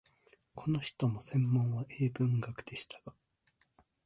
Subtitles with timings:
[0.55, 3.13] この人も専門は英文学でしたが、